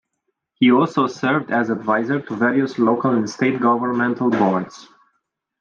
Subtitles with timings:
[0.55, 4.87] He also served as advisor to various local and state governmental boards.